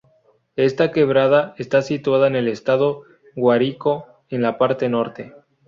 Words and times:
Esta 0.55 0.91
quebrada 0.91 1.53
está 1.59 1.83
situada 1.83 2.25
en 2.25 2.35
el 2.35 2.47
estado 2.47 3.03
Guárico 3.35 4.07
en 4.29 4.41
la 4.41 4.57
parte 4.57 4.89
norte. 4.89 5.35